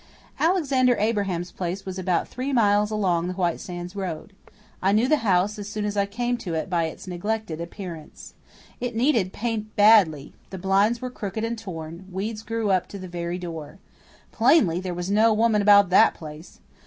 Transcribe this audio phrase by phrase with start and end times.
[0.39, 4.33] Alexander Abraham's place was about three miles along the White Sands road.
[4.81, 8.33] I knew the house as soon as I came to it by its neglected appearance.
[8.79, 13.07] It needed paint badly; the blinds were crooked and torn; weeds grew up to the
[13.07, 13.77] very door.
[14.31, 16.61] Plainly, there was no woman about THAT place.